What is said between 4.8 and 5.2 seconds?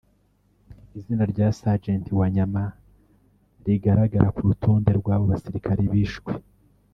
rw’